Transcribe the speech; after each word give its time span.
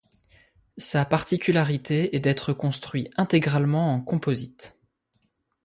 Sa 0.79 1.05
particularité 1.05 2.15
est 2.15 2.19
d'être 2.19 2.53
construit 2.53 3.11
intégralement 3.17 3.93
en 3.93 4.01
composites. 4.01 4.75